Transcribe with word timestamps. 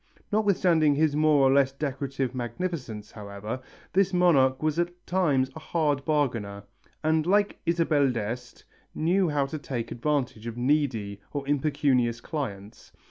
Notwithstanding 0.31 0.95
his 0.95 1.15
more 1.15 1.47
or 1.47 1.53
less 1.53 1.71
decorative 1.73 2.33
magnificence, 2.33 3.11
however, 3.11 3.61
this 3.93 4.13
monarch 4.13 4.63
was 4.63 4.79
at 4.79 5.05
times 5.05 5.51
a 5.55 5.59
hard 5.59 6.03
bargainer, 6.05 6.63
and 7.03 7.27
like 7.27 7.59
Isabella 7.67 8.09
d'Este, 8.09 8.63
knew 8.95 9.29
how 9.29 9.45
to 9.45 9.59
take 9.59 9.91
advantage 9.91 10.47
of 10.47 10.57
needy 10.57 11.21
or 11.33 11.47
impecunious 11.47 12.19
clients. 12.19 12.91